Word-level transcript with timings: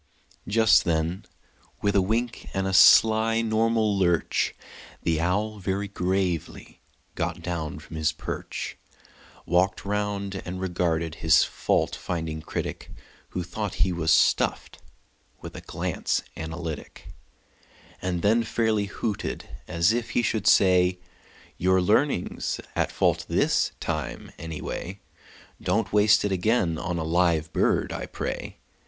Just 0.47 0.83
then, 0.83 1.25
with 1.83 1.95
a 1.95 2.01
wink 2.01 2.49
and 2.55 2.65
a 2.65 2.73
sly 2.73 3.43
normal 3.43 3.95
lurch, 3.99 4.55
The 5.03 5.21
owl, 5.21 5.59
very 5.59 5.87
gravely, 5.87 6.81
got 7.13 7.43
down 7.43 7.77
from 7.77 7.97
his 7.97 8.11
perch, 8.11 8.79
Walked 9.45 9.85
round, 9.85 10.41
and 10.43 10.59
regarded 10.59 11.13
his 11.21 11.43
fault 11.43 11.95
finding 11.95 12.41
critic 12.41 12.89
(Who 13.29 13.43
thought 13.43 13.75
he 13.85 13.93
was 13.93 14.09
stuffed) 14.09 14.79
with 15.39 15.55
a 15.55 15.61
glance 15.61 16.23
analytic, 16.35 17.09
And 18.01 18.23
then 18.23 18.41
fairly 18.43 18.85
hooted, 18.85 19.47
as 19.67 19.93
if 19.93 20.09
he 20.17 20.23
should 20.23 20.47
say: 20.47 20.97
"Your 21.59 21.79
learning's 21.79 22.59
at 22.75 22.91
fault 22.91 23.23
this 23.29 23.71
time, 23.79 24.31
anyway; 24.39 24.99
Don't 25.61 25.93
waste 25.93 26.25
it 26.25 26.31
again 26.31 26.79
on 26.79 26.97
a 26.97 27.03
live 27.03 27.53
bird, 27.53 27.93
I 27.93 28.07
pray. 28.07 28.57